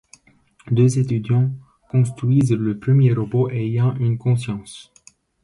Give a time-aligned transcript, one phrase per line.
[0.71, 1.51] Deux étudiants
[1.91, 4.91] construisent le premier robot ayant une conscience.